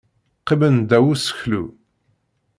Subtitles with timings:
[0.41, 1.63] Qqimen ddaw useklu.